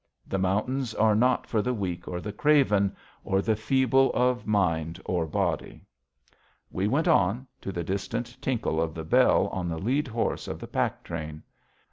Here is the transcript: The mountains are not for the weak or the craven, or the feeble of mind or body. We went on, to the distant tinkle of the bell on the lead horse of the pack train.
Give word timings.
The 0.25 0.39
mountains 0.39 0.95
are 0.95 1.13
not 1.13 1.45
for 1.45 1.61
the 1.61 1.75
weak 1.75 2.07
or 2.07 2.19
the 2.21 2.33
craven, 2.33 2.95
or 3.23 3.39
the 3.39 3.55
feeble 3.55 4.11
of 4.15 4.47
mind 4.47 4.99
or 5.05 5.27
body. 5.27 5.83
We 6.71 6.87
went 6.87 7.07
on, 7.07 7.45
to 7.61 7.71
the 7.71 7.83
distant 7.83 8.35
tinkle 8.41 8.81
of 8.81 8.95
the 8.95 9.03
bell 9.05 9.45
on 9.49 9.69
the 9.69 9.77
lead 9.77 10.07
horse 10.07 10.47
of 10.47 10.59
the 10.59 10.65
pack 10.65 11.03
train. 11.03 11.43